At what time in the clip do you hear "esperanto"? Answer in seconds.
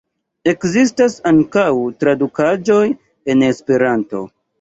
3.49-4.23